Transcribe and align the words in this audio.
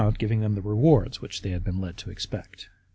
5 0.01 0.17
giving 0.17 0.39
them 0.41 0.55
the 0.55 0.63
rewards 0.63 1.21
which 1.21 1.43
they 1.43 1.51
had 1.51 1.63
been 1.63 1.79
led 1.79 1.95
to 1.97 2.09
expect. 2.09 2.71